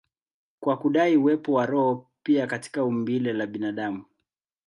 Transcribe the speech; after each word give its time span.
kwa 0.59 0.77
kudai 0.77 1.17
uwepo 1.17 1.53
wa 1.53 1.65
roho 1.65 2.07
pia 2.23 2.47
katika 2.47 2.83
umbile 2.85 3.33
la 3.33 3.47
binadamu. 3.47 4.05